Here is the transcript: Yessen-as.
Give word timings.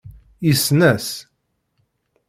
Yessen-as. 0.45 1.09